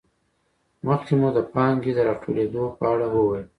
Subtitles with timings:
[0.87, 3.45] مخکې مو د پانګې د راټولېدو په اړه وویل